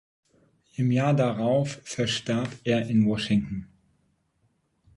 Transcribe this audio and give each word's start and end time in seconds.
Im 0.77 0.89
Jahr 0.89 1.13
darauf 1.13 1.79
verstarb 1.83 2.51
er 2.63 2.87
in 2.87 3.05
Washington. 3.05 3.67